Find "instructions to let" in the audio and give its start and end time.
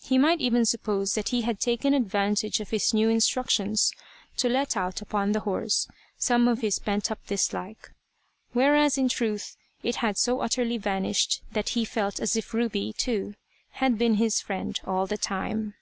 3.10-4.78